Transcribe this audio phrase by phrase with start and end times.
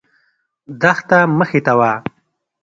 [0.81, 1.91] دښته مخې ته وه.